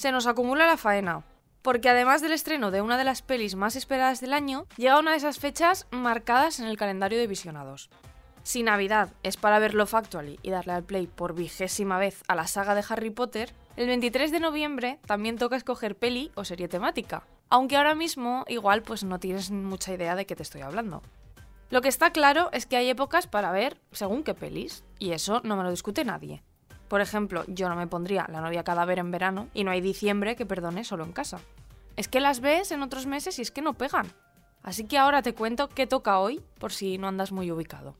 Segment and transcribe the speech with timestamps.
[0.00, 1.24] Se nos acumula la faena,
[1.60, 5.10] porque además del estreno de una de las pelis más esperadas del año, llega una
[5.10, 7.90] de esas fechas marcadas en el calendario de visionados.
[8.42, 12.46] Si Navidad es para verlo Factually y darle al play por vigésima vez a la
[12.46, 17.24] saga de Harry Potter, el 23 de noviembre también toca escoger peli o serie temática,
[17.50, 21.02] aunque ahora mismo igual pues no tienes mucha idea de qué te estoy hablando.
[21.70, 25.40] Lo que está claro es que hay épocas para ver según qué pelis, y eso
[25.44, 26.42] no me lo discute nadie.
[26.88, 30.34] Por ejemplo, yo no me pondría la novia cadáver en verano y no hay diciembre
[30.34, 31.38] que perdone solo en casa.
[31.94, 34.12] Es que las ves en otros meses y es que no pegan.
[34.64, 37.94] Así que ahora te cuento qué toca hoy por si no andas muy ubicado.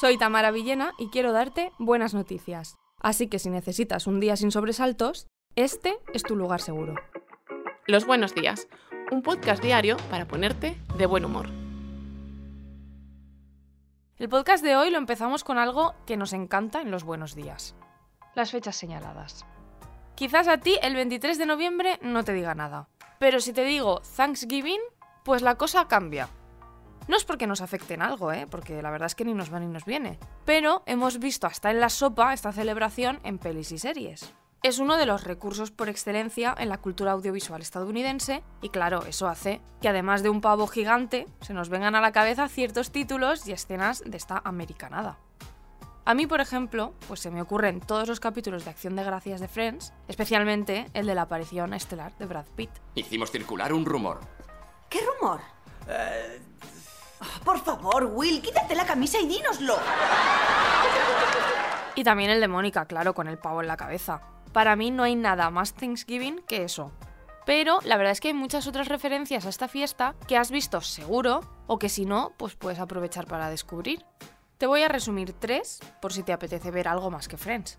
[0.00, 2.76] Soy Tamara Villena y quiero darte buenas noticias.
[2.98, 6.94] Así que si necesitas un día sin sobresaltos, este es tu lugar seguro.
[7.86, 8.68] Los buenos días,
[9.10, 11.61] un podcast diario para ponerte de buen humor.
[14.22, 17.74] El podcast de hoy lo empezamos con algo que nos encanta en los buenos días.
[18.36, 19.44] Las fechas señaladas.
[20.14, 22.88] Quizás a ti el 23 de noviembre no te diga nada,
[23.18, 24.78] pero si te digo Thanksgiving,
[25.24, 26.28] pues la cosa cambia.
[27.08, 28.46] No es porque nos afecte en algo, ¿eh?
[28.48, 31.72] porque la verdad es que ni nos va ni nos viene, pero hemos visto hasta
[31.72, 34.32] en la sopa esta celebración en pelis y series
[34.62, 39.26] es uno de los recursos por excelencia en la cultura audiovisual estadounidense y claro, eso
[39.26, 43.46] hace que además de un pavo gigante, se nos vengan a la cabeza ciertos títulos
[43.48, 45.18] y escenas de esta americanada.
[46.04, 49.40] A mí, por ejemplo, pues se me ocurren todos los capítulos de Acción de Gracias
[49.40, 52.70] de Friends, especialmente el de la aparición estelar de Brad Pitt.
[52.94, 54.20] Hicimos circular un rumor.
[54.88, 55.40] ¿Qué rumor?
[55.88, 56.40] Eh,
[57.44, 59.76] por favor, Will, quítate la camisa y dínoslo.
[61.94, 64.20] Y también el de Mónica, claro, con el pavo en la cabeza.
[64.52, 66.92] Para mí no hay nada más Thanksgiving que eso.
[67.46, 70.80] Pero la verdad es que hay muchas otras referencias a esta fiesta que has visto
[70.80, 74.04] seguro o que si no, pues puedes aprovechar para descubrir.
[74.58, 77.78] Te voy a resumir tres por si te apetece ver algo más que Friends.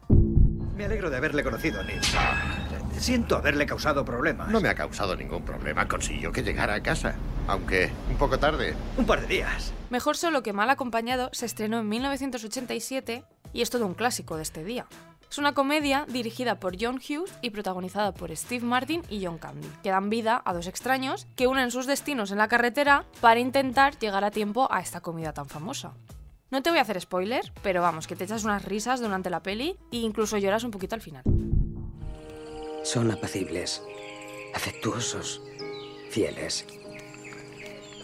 [0.75, 2.01] Me alegro de haberle conocido, Neil.
[2.97, 4.49] Siento haberle causado problemas.
[4.49, 5.87] No me ha causado ningún problema.
[5.87, 7.15] Consiguió que llegara a casa.
[7.47, 8.75] Aunque un poco tarde.
[8.97, 9.71] Un par de días.
[9.91, 14.41] Mejor solo que mal acompañado se estrenó en 1987 y es todo un clásico de
[14.41, 14.87] este día.
[15.33, 19.67] Es una comedia dirigida por John Hughes y protagonizada por Steve Martin y John Candy,
[19.81, 23.97] que dan vida a dos extraños que unen sus destinos en la carretera para intentar
[23.97, 25.95] llegar a tiempo a esta comida tan famosa.
[26.51, 29.41] No te voy a hacer spoiler, pero vamos, que te echas unas risas durante la
[29.41, 31.23] peli e incluso lloras un poquito al final.
[32.83, 33.81] Son apacibles,
[34.53, 35.41] afectuosos,
[36.11, 36.67] fieles.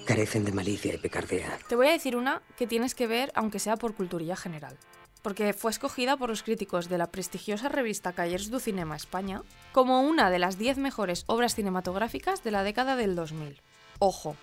[0.07, 1.59] Carecen de malicia y picardía.
[1.67, 4.79] Te voy a decir una que tienes que ver aunque sea por culturilla general
[5.21, 9.41] porque fue escogida por los críticos de la prestigiosa revista Callers du Cinema España
[9.71, 13.61] como una de las 10 mejores obras cinematográficas de la década del 2000.
[13.99, 14.35] Ojo,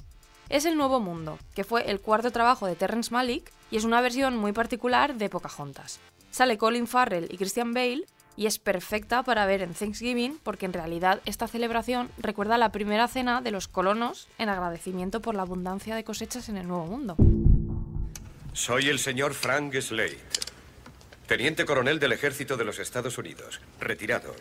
[0.49, 4.01] es El Nuevo Mundo, que fue el cuarto trabajo de Terrence Malick y es una
[4.01, 5.99] versión muy particular de Pocahontas.
[6.31, 8.05] Sale Colin Farrell y Christian Bale
[8.37, 13.09] y es perfecta para ver en Thanksgiving porque en realidad esta celebración recuerda la primera
[13.09, 17.17] cena de los colonos en agradecimiento por la abundancia de cosechas en el Nuevo Mundo.
[18.53, 20.19] Soy el señor Frank Slade.
[21.27, 23.61] Teniente coronel del ejército de los Estados Unidos.
[23.81, 24.33] Retirado.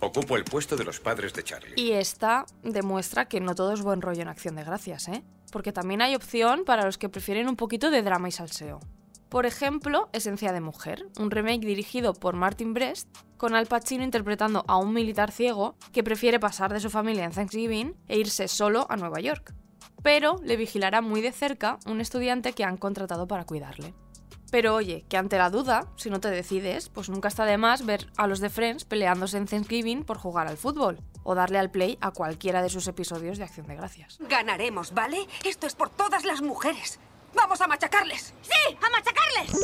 [0.00, 1.74] Ocupo el puesto de los padres de Charlie.
[1.76, 5.22] Y esta demuestra que no todo es buen rollo en acción de gracias, ¿eh?
[5.50, 8.80] Porque también hay opción para los que prefieren un poquito de drama y salseo.
[9.28, 14.64] Por ejemplo, Esencia de Mujer, un remake dirigido por Martin Brest, con Al Pacino interpretando
[14.68, 18.86] a un militar ciego que prefiere pasar de su familia en Thanksgiving e irse solo
[18.88, 19.52] a Nueva York.
[20.02, 23.92] Pero le vigilará muy de cerca un estudiante que han contratado para cuidarle.
[24.52, 27.86] Pero oye, que ante la duda, si no te decides, pues nunca está de más
[27.86, 31.70] ver a los de Friends peleándose en Thanksgiving por jugar al fútbol o darle al
[31.70, 34.18] play a cualquiera de sus episodios de Acción de Gracias.
[34.20, 35.26] Ganaremos, ¿vale?
[35.42, 37.00] Esto es por todas las mujeres.
[37.34, 38.34] ¡Vamos a machacarles!
[38.42, 38.76] ¡Sí!
[38.76, 39.56] ¡A machacarles!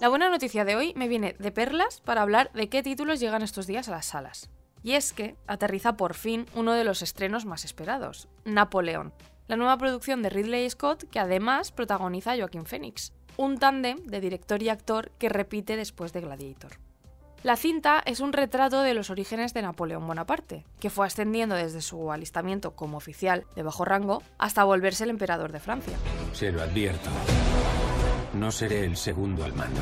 [0.00, 3.42] La buena noticia de hoy me viene de perlas para hablar de qué títulos llegan
[3.42, 4.48] estos días a las salas.
[4.82, 9.12] Y es que aterriza por fin uno de los estrenos más esperados, Napoleón,
[9.48, 14.20] la nueva producción de Ridley Scott que además protagoniza a Joaquin Phoenix, un tándem de
[14.20, 16.78] director y actor que repite después de Gladiator.
[17.42, 21.80] La cinta es un retrato de los orígenes de Napoleón Bonaparte, que fue ascendiendo desde
[21.80, 25.96] su alistamiento como oficial de bajo rango hasta volverse el emperador de Francia.
[26.32, 27.08] Se lo advierto.
[28.34, 29.80] No seré el segundo al mando.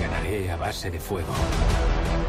[0.00, 1.32] Ganaré a base de fuego.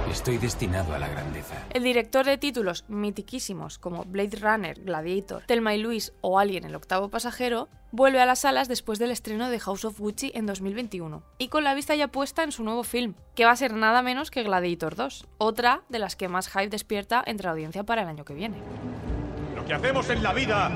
[0.10, 1.56] Estoy destinado a la grandeza.
[1.70, 6.76] El director de títulos mitiquísimos como Blade Runner, Gladiator, Telma y Luis o Alien el
[6.76, 11.22] octavo pasajero vuelve a las salas después del estreno de House of Gucci en 2021
[11.38, 14.02] y con la vista ya puesta en su nuevo film, que va a ser nada
[14.02, 18.02] menos que Gladiator 2, otra de las que más hype despierta entre la audiencia para
[18.02, 18.58] el año que viene.
[19.56, 20.72] Lo que hacemos en la vida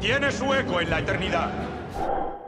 [0.00, 1.50] tiene su eco en la eternidad.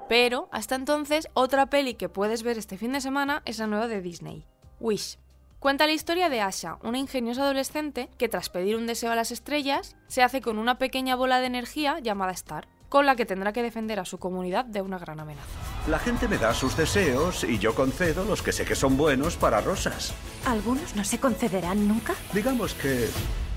[0.09, 3.89] Pero hasta entonces, otra peli que puedes ver este fin de semana es la nueva
[3.89, 4.47] de Disney,
[4.81, 5.19] Wish.
[5.59, 9.33] Cuenta la historia de Asha, una ingeniosa adolescente que tras pedir un deseo a las
[9.33, 13.53] estrellas, se hace con una pequeña bola de energía llamada Star, con la que tendrá
[13.53, 15.49] que defender a su comunidad de una gran amenaza.
[15.89, 19.37] La gente me da sus deseos y yo concedo los que sé que son buenos
[19.37, 20.15] para rosas.
[20.47, 22.15] ¿Algunos no se concederán nunca?
[22.33, 23.09] Digamos que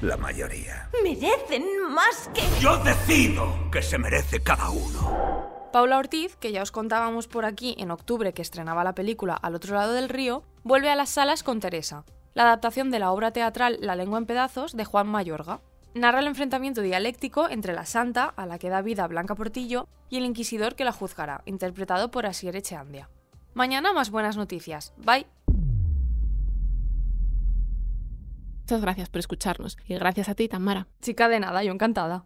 [0.01, 0.89] la mayoría.
[1.03, 2.42] Merecen más que...
[2.59, 5.60] Yo decido que se merece cada uno.
[5.71, 9.56] Paula Ortiz, que ya os contábamos por aquí en octubre que estrenaba la película Al
[9.56, 12.03] otro lado del río, vuelve a las salas con Teresa,
[12.33, 15.62] la adaptación de la obra teatral La lengua en pedazos de Juan Mayorga.
[15.94, 20.18] Narra el enfrentamiento dialéctico entre la santa, a la que da vida Blanca Portillo, y
[20.18, 23.09] el inquisidor que la juzgará, interpretado por Asier Echeandia.
[23.53, 24.94] Mañana más buenas noticias.
[24.97, 25.25] Bye.
[28.62, 30.88] Muchas gracias por escucharnos y gracias a ti, Tamara.
[31.01, 32.25] Chica de nada, yo encantada.